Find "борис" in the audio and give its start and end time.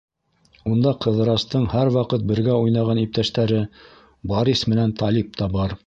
4.33-4.69